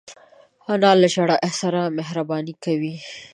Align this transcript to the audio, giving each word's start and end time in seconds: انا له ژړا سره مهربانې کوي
انا 0.73 0.91
له 1.01 1.07
ژړا 1.13 1.37
سره 1.59 1.81
مهربانې 1.97 2.53
کوي 2.63 2.95